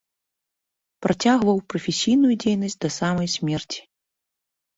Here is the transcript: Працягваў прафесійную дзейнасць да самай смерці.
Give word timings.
Працягваў 1.05 1.57
прафесійную 1.73 2.33
дзейнасць 2.45 2.79
да 2.87 2.93
самай 2.97 3.27
смерці. 3.37 3.81